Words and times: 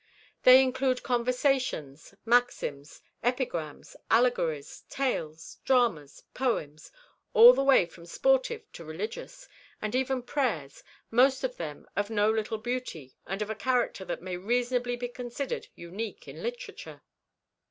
They 0.41 0.63
include 0.63 1.03
conversations, 1.03 2.15
maxims, 2.25 3.03
epigrams, 3.21 3.95
allegories, 4.09 4.83
tales, 4.89 5.59
dramas, 5.63 6.23
poems, 6.33 6.91
all 7.35 7.53
the 7.53 7.61
way 7.63 7.85
from 7.85 8.07
sportive 8.07 8.63
to 8.71 8.83
religious, 8.83 9.47
and 9.79 9.93
even 9.93 10.23
prayers, 10.23 10.81
most 11.11 11.43
of 11.43 11.57
them 11.57 11.87
of 11.95 12.09
no 12.09 12.31
little 12.31 12.57
beauty 12.57 13.13
and 13.27 13.43
of 13.43 13.51
a 13.51 13.53
character 13.55 14.03
that 14.05 14.23
may 14.23 14.37
reasonably 14.37 14.95
be 14.95 15.07
considered 15.07 15.67
unique 15.75 16.27
in 16.27 16.41
literature. 16.41 17.03